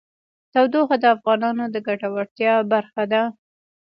تودوخه 0.51 0.95
د 0.99 1.05
افغانانو 1.15 1.63
د 1.73 1.75
ګټورتیا 1.87 2.53
برخه 2.73 3.03
ده. 3.11 3.23